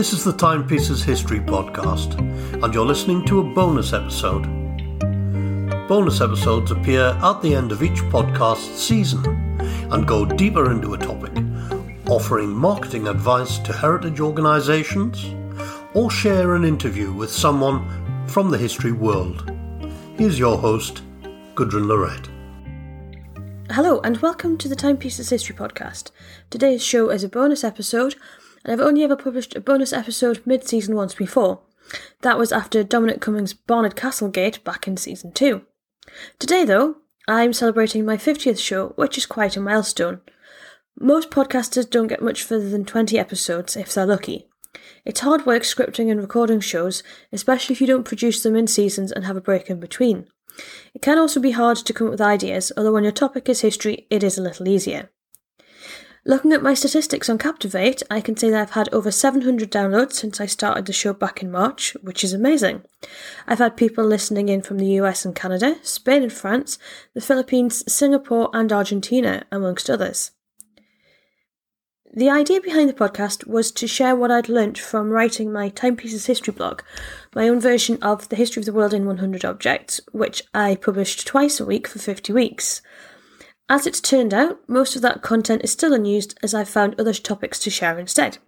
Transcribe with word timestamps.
This 0.00 0.14
is 0.14 0.24
the 0.24 0.32
Timepieces 0.32 1.04
History 1.04 1.40
Podcast, 1.40 2.18
and 2.64 2.72
you're 2.72 2.86
listening 2.86 3.22
to 3.26 3.40
a 3.40 3.54
bonus 3.54 3.92
episode. 3.92 4.44
Bonus 5.88 6.22
episodes 6.22 6.70
appear 6.70 7.08
at 7.22 7.42
the 7.42 7.54
end 7.54 7.70
of 7.70 7.82
each 7.82 8.00
podcast 8.04 8.78
season 8.78 9.22
and 9.92 10.08
go 10.08 10.24
deeper 10.24 10.72
into 10.72 10.94
a 10.94 10.96
topic, 10.96 11.44
offering 12.08 12.48
marketing 12.48 13.08
advice 13.08 13.58
to 13.58 13.74
heritage 13.74 14.20
organisations 14.20 15.34
or 15.92 16.10
share 16.10 16.54
an 16.54 16.64
interview 16.64 17.12
with 17.12 17.30
someone 17.30 18.26
from 18.26 18.50
the 18.50 18.56
history 18.56 18.92
world. 18.92 19.52
Here's 20.16 20.38
your 20.38 20.56
host, 20.56 21.02
Gudrun 21.54 21.88
Lorette. 21.88 22.26
Hello, 23.70 24.00
and 24.00 24.16
welcome 24.22 24.56
to 24.56 24.66
the 24.66 24.74
Timepieces 24.76 25.28
History 25.28 25.54
Podcast. 25.54 26.10
Today's 26.48 26.82
show 26.82 27.10
is 27.10 27.22
a 27.22 27.28
bonus 27.28 27.62
episode 27.62 28.14
and 28.64 28.72
I've 28.72 28.86
only 28.86 29.04
ever 29.04 29.16
published 29.16 29.54
a 29.56 29.60
bonus 29.60 29.92
episode 29.92 30.42
mid 30.44 30.66
season 30.66 30.94
once 30.94 31.14
before. 31.14 31.60
That 32.22 32.38
was 32.38 32.52
after 32.52 32.84
Dominic 32.84 33.20
Cummings' 33.20 33.54
Barnard 33.54 33.96
Castlegate 33.96 34.62
back 34.64 34.86
in 34.86 34.96
season 34.96 35.32
2. 35.32 35.62
Today, 36.38 36.64
though, 36.64 36.96
I'm 37.26 37.52
celebrating 37.52 38.04
my 38.04 38.16
50th 38.16 38.58
show, 38.58 38.88
which 38.96 39.16
is 39.18 39.26
quite 39.26 39.56
a 39.56 39.60
milestone. 39.60 40.20
Most 40.98 41.30
podcasters 41.30 41.88
don't 41.88 42.08
get 42.08 42.22
much 42.22 42.42
further 42.42 42.68
than 42.68 42.84
20 42.84 43.18
episodes 43.18 43.76
if 43.76 43.94
they're 43.94 44.06
lucky. 44.06 44.46
It's 45.04 45.20
hard 45.20 45.46
work 45.46 45.62
scripting 45.62 46.10
and 46.10 46.20
recording 46.20 46.60
shows, 46.60 47.02
especially 47.32 47.72
if 47.72 47.80
you 47.80 47.86
don't 47.86 48.04
produce 48.04 48.42
them 48.42 48.54
in 48.54 48.66
seasons 48.66 49.10
and 49.10 49.24
have 49.24 49.36
a 49.36 49.40
break 49.40 49.70
in 49.70 49.80
between. 49.80 50.28
It 50.94 51.02
can 51.02 51.18
also 51.18 51.40
be 51.40 51.52
hard 51.52 51.78
to 51.78 51.92
come 51.92 52.08
up 52.08 52.12
with 52.12 52.20
ideas, 52.20 52.72
although 52.76 52.92
when 52.92 53.04
your 53.04 53.12
topic 53.12 53.48
is 53.48 53.60
history, 53.62 54.06
it 54.10 54.22
is 54.22 54.36
a 54.36 54.42
little 54.42 54.68
easier. 54.68 55.10
Looking 56.26 56.52
at 56.52 56.62
my 56.62 56.74
statistics 56.74 57.30
on 57.30 57.38
Captivate, 57.38 58.02
I 58.10 58.20
can 58.20 58.36
say 58.36 58.50
that 58.50 58.60
I've 58.60 58.70
had 58.72 58.92
over 58.92 59.10
700 59.10 59.70
downloads 59.72 60.12
since 60.12 60.38
I 60.38 60.44
started 60.44 60.84
the 60.84 60.92
show 60.92 61.14
back 61.14 61.42
in 61.42 61.50
March, 61.50 61.96
which 62.02 62.22
is 62.22 62.34
amazing. 62.34 62.82
I've 63.46 63.58
had 63.58 63.74
people 63.76 64.04
listening 64.04 64.50
in 64.50 64.60
from 64.60 64.78
the 64.78 64.98
US 65.00 65.24
and 65.24 65.34
Canada, 65.34 65.76
Spain 65.82 66.22
and 66.22 66.32
France, 66.32 66.78
the 67.14 67.22
Philippines, 67.22 67.90
Singapore, 67.90 68.50
and 68.52 68.70
Argentina, 68.70 69.46
amongst 69.50 69.88
others. 69.88 70.32
The 72.12 72.28
idea 72.28 72.60
behind 72.60 72.90
the 72.90 72.94
podcast 72.94 73.46
was 73.46 73.72
to 73.72 73.86
share 73.86 74.14
what 74.14 74.30
I'd 74.30 74.48
learnt 74.50 74.76
from 74.76 75.10
writing 75.10 75.50
my 75.50 75.70
Timepieces 75.70 76.26
history 76.26 76.52
blog, 76.52 76.82
my 77.34 77.48
own 77.48 77.60
version 77.60 77.98
of 78.02 78.28
the 78.28 78.36
history 78.36 78.60
of 78.60 78.66
the 78.66 78.74
world 78.74 78.92
in 78.92 79.06
100 79.06 79.44
objects, 79.44 80.00
which 80.12 80.42
I 80.52 80.74
published 80.74 81.26
twice 81.26 81.60
a 81.60 81.64
week 81.64 81.86
for 81.86 81.98
50 81.98 82.32
weeks. 82.34 82.82
As 83.70 83.86
it's 83.86 84.00
turned 84.00 84.34
out, 84.34 84.58
most 84.66 84.96
of 84.96 85.02
that 85.02 85.22
content 85.22 85.62
is 85.62 85.70
still 85.70 85.92
unused 85.94 86.36
as 86.42 86.54
I've 86.54 86.68
found 86.68 86.98
other 86.98 87.14
topics 87.14 87.56
to 87.60 87.70
share 87.70 88.00
instead. 88.00 88.38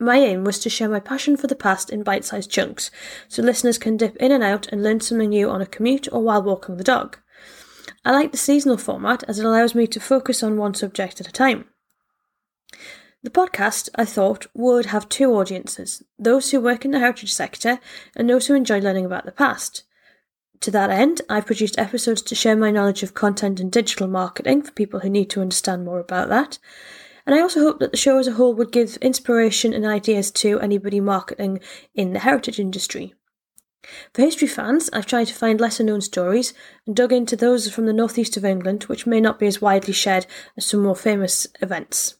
My 0.00 0.16
aim 0.16 0.44
was 0.44 0.58
to 0.60 0.70
share 0.70 0.88
my 0.88 0.98
passion 0.98 1.36
for 1.36 1.46
the 1.46 1.54
past 1.54 1.90
in 1.90 2.02
bite 2.02 2.24
sized 2.24 2.50
chunks, 2.50 2.90
so 3.28 3.42
listeners 3.42 3.76
can 3.76 3.98
dip 3.98 4.16
in 4.16 4.32
and 4.32 4.42
out 4.42 4.66
and 4.68 4.82
learn 4.82 5.02
something 5.02 5.28
new 5.28 5.50
on 5.50 5.60
a 5.60 5.66
commute 5.66 6.08
or 6.10 6.22
while 6.22 6.42
walking 6.42 6.78
the 6.78 6.84
dog. 6.84 7.18
I 8.02 8.12
like 8.12 8.32
the 8.32 8.38
seasonal 8.38 8.78
format 8.78 9.24
as 9.28 9.38
it 9.38 9.44
allows 9.44 9.74
me 9.74 9.86
to 9.88 10.00
focus 10.00 10.42
on 10.42 10.56
one 10.56 10.72
subject 10.72 11.20
at 11.20 11.28
a 11.28 11.32
time. 11.32 11.66
The 13.22 13.30
podcast, 13.30 13.90
I 13.94 14.06
thought, 14.06 14.46
would 14.54 14.86
have 14.86 15.10
two 15.10 15.34
audiences 15.34 16.02
those 16.18 16.50
who 16.50 16.62
work 16.62 16.86
in 16.86 16.92
the 16.92 16.98
heritage 16.98 17.34
sector 17.34 17.78
and 18.16 18.30
those 18.30 18.46
who 18.46 18.54
enjoy 18.54 18.80
learning 18.80 19.04
about 19.04 19.26
the 19.26 19.32
past. 19.32 19.82
To 20.60 20.70
that 20.72 20.90
end, 20.90 21.22
I've 21.28 21.46
produced 21.46 21.78
episodes 21.78 22.22
to 22.22 22.34
share 22.34 22.56
my 22.56 22.70
knowledge 22.70 23.02
of 23.02 23.14
content 23.14 23.60
and 23.60 23.70
digital 23.70 24.08
marketing 24.08 24.62
for 24.62 24.72
people 24.72 25.00
who 25.00 25.08
need 25.08 25.30
to 25.30 25.40
understand 25.40 25.84
more 25.84 26.00
about 26.00 26.28
that. 26.30 26.58
And 27.26 27.34
I 27.34 27.40
also 27.40 27.60
hope 27.60 27.78
that 27.78 27.90
the 27.90 27.96
show 27.96 28.18
as 28.18 28.26
a 28.26 28.32
whole 28.32 28.54
would 28.54 28.72
give 28.72 28.96
inspiration 28.96 29.72
and 29.72 29.84
ideas 29.84 30.30
to 30.32 30.58
anybody 30.60 30.98
marketing 30.98 31.60
in 31.94 32.12
the 32.12 32.20
heritage 32.20 32.58
industry. 32.58 33.14
For 34.12 34.22
history 34.22 34.48
fans, 34.48 34.90
I've 34.92 35.06
tried 35.06 35.28
to 35.28 35.34
find 35.34 35.60
lesser 35.60 35.84
known 35.84 36.00
stories 36.00 36.52
and 36.86 36.96
dug 36.96 37.12
into 37.12 37.36
those 37.36 37.70
from 37.70 37.86
the 37.86 37.92
northeast 37.92 38.36
of 38.36 38.44
England, 38.44 38.84
which 38.84 39.06
may 39.06 39.20
not 39.20 39.38
be 39.38 39.46
as 39.46 39.62
widely 39.62 39.92
shared 39.92 40.26
as 40.56 40.66
some 40.66 40.82
more 40.82 40.96
famous 40.96 41.46
events. 41.62 42.16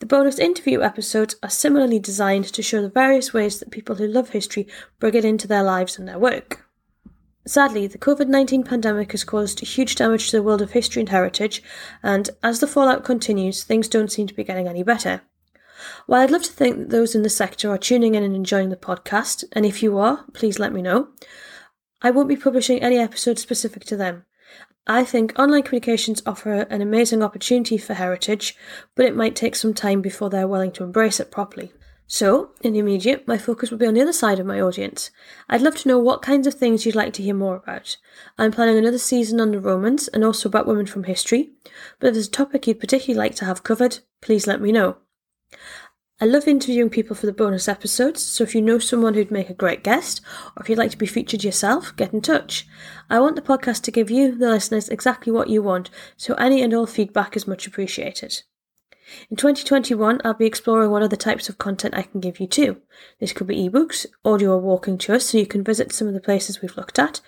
The 0.00 0.06
bonus 0.06 0.38
interview 0.38 0.82
episodes 0.82 1.36
are 1.42 1.48
similarly 1.48 1.98
designed 1.98 2.44
to 2.46 2.62
show 2.62 2.82
the 2.82 2.90
various 2.90 3.32
ways 3.32 3.58
that 3.60 3.70
people 3.70 3.96
who 3.96 4.06
love 4.06 4.30
history 4.30 4.66
bring 4.98 5.14
it 5.14 5.24
into 5.24 5.46
their 5.46 5.62
lives 5.62 5.98
and 5.98 6.06
their 6.06 6.18
work. 6.18 6.68
Sadly, 7.46 7.86
the 7.86 7.98
COVID 7.98 8.28
19 8.28 8.62
pandemic 8.62 9.12
has 9.12 9.22
caused 9.22 9.60
huge 9.60 9.96
damage 9.96 10.30
to 10.30 10.36
the 10.36 10.42
world 10.42 10.62
of 10.62 10.70
history 10.70 11.00
and 11.00 11.08
heritage, 11.10 11.62
and 12.02 12.30
as 12.42 12.60
the 12.60 12.66
fallout 12.66 13.04
continues, 13.04 13.64
things 13.64 13.86
don't 13.86 14.10
seem 14.10 14.26
to 14.26 14.34
be 14.34 14.44
getting 14.44 14.66
any 14.66 14.82
better. 14.82 15.20
While 16.06 16.22
I'd 16.22 16.30
love 16.30 16.44
to 16.44 16.52
think 16.52 16.78
that 16.78 16.90
those 16.90 17.14
in 17.14 17.22
the 17.22 17.28
sector 17.28 17.70
are 17.70 17.76
tuning 17.76 18.14
in 18.14 18.22
and 18.22 18.34
enjoying 18.34 18.70
the 18.70 18.76
podcast, 18.76 19.44
and 19.52 19.66
if 19.66 19.82
you 19.82 19.98
are, 19.98 20.24
please 20.32 20.58
let 20.58 20.72
me 20.72 20.80
know, 20.80 21.08
I 22.00 22.10
won't 22.10 22.30
be 22.30 22.36
publishing 22.36 22.82
any 22.82 22.96
episodes 22.98 23.42
specific 23.42 23.84
to 23.86 23.96
them. 23.96 24.24
I 24.86 25.04
think 25.04 25.38
online 25.38 25.64
communications 25.64 26.22
offer 26.24 26.62
an 26.62 26.80
amazing 26.80 27.22
opportunity 27.22 27.76
for 27.76 27.94
heritage, 27.94 28.56
but 28.94 29.04
it 29.04 29.16
might 29.16 29.36
take 29.36 29.54
some 29.54 29.74
time 29.74 30.00
before 30.00 30.30
they're 30.30 30.48
willing 30.48 30.72
to 30.72 30.84
embrace 30.84 31.20
it 31.20 31.30
properly. 31.30 31.72
So, 32.06 32.50
in 32.60 32.74
the 32.74 32.78
immediate, 32.80 33.26
my 33.26 33.38
focus 33.38 33.70
will 33.70 33.78
be 33.78 33.86
on 33.86 33.94
the 33.94 34.02
other 34.02 34.12
side 34.12 34.38
of 34.38 34.46
my 34.46 34.60
audience. 34.60 35.10
I'd 35.48 35.62
love 35.62 35.76
to 35.76 35.88
know 35.88 35.98
what 35.98 36.20
kinds 36.20 36.46
of 36.46 36.54
things 36.54 36.84
you'd 36.84 36.94
like 36.94 37.14
to 37.14 37.22
hear 37.22 37.34
more 37.34 37.56
about. 37.56 37.96
I'm 38.36 38.52
planning 38.52 38.76
another 38.76 38.98
season 38.98 39.40
on 39.40 39.52
the 39.52 39.60
Romans 39.60 40.08
and 40.08 40.22
also 40.22 40.48
about 40.48 40.66
women 40.66 40.86
from 40.86 41.04
history, 41.04 41.52
but 41.98 42.08
if 42.08 42.14
there's 42.14 42.28
a 42.28 42.30
topic 42.30 42.66
you'd 42.66 42.80
particularly 42.80 43.18
like 43.18 43.34
to 43.36 43.46
have 43.46 43.64
covered, 43.64 44.00
please 44.20 44.46
let 44.46 44.60
me 44.60 44.70
know. 44.70 44.98
I 46.20 46.26
love 46.26 46.46
interviewing 46.46 46.90
people 46.90 47.16
for 47.16 47.26
the 47.26 47.32
bonus 47.32 47.68
episodes, 47.68 48.22
so 48.22 48.44
if 48.44 48.54
you 48.54 48.62
know 48.62 48.78
someone 48.78 49.14
who'd 49.14 49.32
make 49.32 49.50
a 49.50 49.54
great 49.54 49.82
guest, 49.82 50.20
or 50.56 50.62
if 50.62 50.68
you'd 50.68 50.78
like 50.78 50.92
to 50.92 50.98
be 50.98 51.06
featured 51.06 51.42
yourself, 51.42 51.96
get 51.96 52.12
in 52.12 52.20
touch. 52.20 52.68
I 53.10 53.18
want 53.18 53.34
the 53.34 53.42
podcast 53.42 53.82
to 53.82 53.90
give 53.90 54.10
you, 54.10 54.36
the 54.36 54.50
listeners, 54.50 54.88
exactly 54.88 55.32
what 55.32 55.48
you 55.48 55.62
want, 55.62 55.90
so 56.16 56.34
any 56.34 56.62
and 56.62 56.72
all 56.72 56.86
feedback 56.86 57.34
is 57.34 57.48
much 57.48 57.66
appreciated. 57.66 58.42
In 59.30 59.36
2021, 59.36 60.20
I'll 60.24 60.34
be 60.34 60.46
exploring 60.46 60.90
what 60.90 61.02
other 61.02 61.16
types 61.16 61.48
of 61.48 61.58
content 61.58 61.94
I 61.94 62.02
can 62.02 62.20
give 62.20 62.40
you 62.40 62.46
too. 62.46 62.80
This 63.20 63.32
could 63.32 63.46
be 63.46 63.68
ebooks, 63.68 64.06
audio 64.24 64.52
or 64.52 64.58
walking 64.58 64.96
tours 64.96 65.28
so 65.28 65.38
you 65.38 65.46
can 65.46 65.62
visit 65.62 65.92
some 65.92 66.08
of 66.08 66.14
the 66.14 66.20
places 66.20 66.62
we've 66.62 66.76
looked 66.76 66.98
at, 66.98 67.20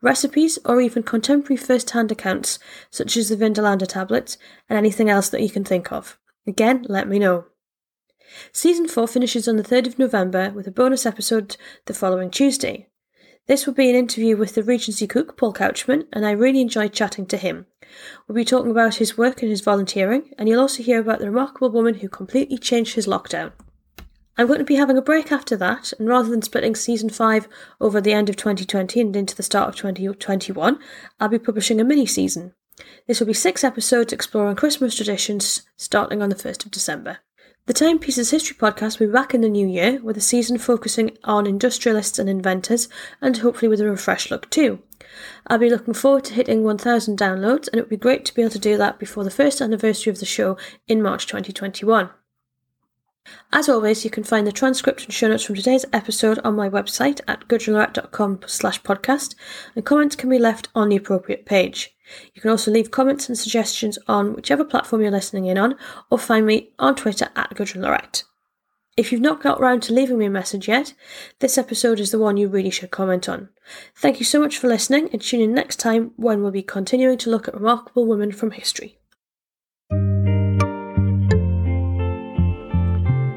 recipes, 0.00 0.58
or 0.64 0.80
even 0.80 1.02
contemporary 1.02 1.56
first 1.56 1.90
hand 1.90 2.12
accounts 2.12 2.58
such 2.90 3.16
as 3.16 3.28
the 3.28 3.36
Vindolanda 3.36 3.86
tablets 3.86 4.38
and 4.68 4.78
anything 4.78 5.10
else 5.10 5.28
that 5.28 5.42
you 5.42 5.50
can 5.50 5.64
think 5.64 5.90
of. 5.92 6.18
Again, 6.46 6.86
let 6.88 7.08
me 7.08 7.18
know. 7.18 7.46
Season 8.52 8.88
4 8.88 9.08
finishes 9.08 9.48
on 9.48 9.56
the 9.56 9.62
3rd 9.62 9.86
of 9.86 9.98
November 9.98 10.50
with 10.50 10.66
a 10.66 10.72
bonus 10.72 11.06
episode 11.06 11.56
the 11.86 11.94
following 11.94 12.30
Tuesday. 12.30 12.88
This 13.46 13.66
will 13.66 13.74
be 13.74 13.90
an 13.90 13.96
interview 13.96 14.38
with 14.38 14.54
the 14.54 14.62
Regency 14.62 15.06
cook, 15.06 15.36
Paul 15.36 15.52
Couchman, 15.52 16.06
and 16.14 16.24
I 16.24 16.30
really 16.30 16.62
enjoyed 16.62 16.94
chatting 16.94 17.26
to 17.26 17.36
him. 17.36 17.66
We'll 18.26 18.36
be 18.36 18.44
talking 18.44 18.70
about 18.70 18.94
his 18.94 19.18
work 19.18 19.42
and 19.42 19.50
his 19.50 19.60
volunteering, 19.60 20.32
and 20.38 20.48
you'll 20.48 20.62
also 20.62 20.82
hear 20.82 20.98
about 20.98 21.18
the 21.18 21.26
remarkable 21.26 21.68
woman 21.68 21.96
who 21.96 22.08
completely 22.08 22.56
changed 22.56 22.94
his 22.94 23.06
lockdown. 23.06 23.52
I'm 24.38 24.46
going 24.46 24.60
to 24.60 24.64
be 24.64 24.76
having 24.76 24.96
a 24.96 25.02
break 25.02 25.30
after 25.30 25.58
that, 25.58 25.92
and 25.98 26.08
rather 26.08 26.30
than 26.30 26.40
splitting 26.40 26.74
season 26.74 27.10
5 27.10 27.46
over 27.82 28.00
the 28.00 28.14
end 28.14 28.30
of 28.30 28.36
2020 28.36 28.98
and 28.98 29.14
into 29.14 29.36
the 29.36 29.42
start 29.42 29.68
of 29.68 29.76
2021, 29.76 30.78
I'll 31.20 31.28
be 31.28 31.38
publishing 31.38 31.82
a 31.82 31.84
mini 31.84 32.06
season. 32.06 32.54
This 33.06 33.20
will 33.20 33.26
be 33.26 33.34
six 33.34 33.62
episodes 33.62 34.14
exploring 34.14 34.56
Christmas 34.56 34.96
traditions 34.96 35.64
starting 35.76 36.22
on 36.22 36.30
the 36.30 36.34
1st 36.34 36.64
of 36.64 36.70
December. 36.70 37.18
The 37.66 37.72
Timepieces 37.72 38.30
History 38.30 38.54
Podcast 38.54 38.98
will 38.98 39.06
be 39.06 39.12
back 39.14 39.32
in 39.32 39.40
the 39.40 39.48
new 39.48 39.66
year 39.66 39.98
with 40.02 40.18
a 40.18 40.20
season 40.20 40.58
focusing 40.58 41.16
on 41.24 41.46
industrialists 41.46 42.18
and 42.18 42.28
inventors, 42.28 42.90
and 43.22 43.38
hopefully 43.38 43.70
with 43.70 43.80
a 43.80 43.88
refreshed 43.88 44.30
look 44.30 44.50
too. 44.50 44.80
I'll 45.46 45.56
be 45.56 45.70
looking 45.70 45.94
forward 45.94 46.24
to 46.24 46.34
hitting 46.34 46.62
1000 46.62 47.18
downloads, 47.18 47.68
and 47.68 47.78
it 47.78 47.84
would 47.84 47.88
be 47.88 47.96
great 47.96 48.26
to 48.26 48.34
be 48.34 48.42
able 48.42 48.50
to 48.50 48.58
do 48.58 48.76
that 48.76 48.98
before 48.98 49.24
the 49.24 49.30
first 49.30 49.62
anniversary 49.62 50.10
of 50.10 50.18
the 50.20 50.26
show 50.26 50.58
in 50.86 51.00
March 51.00 51.26
2021. 51.26 52.10
As 53.50 53.70
always, 53.70 54.04
you 54.04 54.10
can 54.10 54.24
find 54.24 54.46
the 54.46 54.52
transcript 54.52 55.04
and 55.04 55.14
show 55.14 55.28
notes 55.28 55.44
from 55.44 55.54
today's 55.54 55.86
episode 55.90 56.38
on 56.40 56.54
my 56.54 56.68
website 56.68 57.22
at 57.26 57.48
gudrunlorette.com 57.48 58.40
slash 58.46 58.82
podcast, 58.82 59.36
and 59.74 59.86
comments 59.86 60.16
can 60.16 60.28
be 60.28 60.38
left 60.38 60.68
on 60.74 60.90
the 60.90 60.96
appropriate 60.96 61.46
page. 61.46 61.93
You 62.34 62.42
can 62.42 62.50
also 62.50 62.70
leave 62.70 62.90
comments 62.90 63.28
and 63.28 63.38
suggestions 63.38 63.98
on 64.06 64.34
whichever 64.34 64.64
platform 64.64 65.02
you're 65.02 65.10
listening 65.10 65.46
in 65.46 65.58
on, 65.58 65.76
or 66.10 66.18
find 66.18 66.46
me 66.46 66.70
on 66.78 66.94
Twitter 66.94 67.28
at 67.36 67.54
gudrunlorette. 67.54 68.24
If 68.96 69.10
you've 69.10 69.20
not 69.20 69.42
got 69.42 69.60
round 69.60 69.82
to 69.84 69.92
leaving 69.92 70.18
me 70.18 70.26
a 70.26 70.30
message 70.30 70.68
yet, 70.68 70.94
this 71.40 71.58
episode 71.58 71.98
is 71.98 72.12
the 72.12 72.18
one 72.18 72.36
you 72.36 72.46
really 72.46 72.70
should 72.70 72.92
comment 72.92 73.28
on. 73.28 73.48
Thank 73.96 74.20
you 74.20 74.24
so 74.24 74.40
much 74.40 74.56
for 74.56 74.68
listening, 74.68 75.08
and 75.12 75.20
tune 75.20 75.40
in 75.40 75.52
next 75.52 75.80
time 75.80 76.12
when 76.16 76.42
we'll 76.42 76.52
be 76.52 76.62
continuing 76.62 77.18
to 77.18 77.30
look 77.30 77.48
at 77.48 77.54
remarkable 77.54 78.06
women 78.06 78.30
from 78.30 78.52
history. 78.52 78.98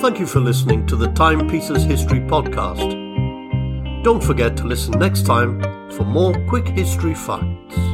Thank 0.00 0.18
you 0.18 0.26
for 0.26 0.40
listening 0.40 0.86
to 0.86 0.96
the 0.96 1.08
Timepieces 1.08 1.82
History 1.84 2.20
Podcast. 2.20 3.08
Don't 4.02 4.22
forget 4.22 4.56
to 4.56 4.64
listen 4.64 4.98
next 4.98 5.26
time 5.26 5.60
for 5.90 6.04
more 6.04 6.32
quick 6.46 6.68
history 6.68 7.14
facts. 7.14 7.89